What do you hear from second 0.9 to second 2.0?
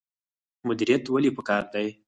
ولې پکار دی؟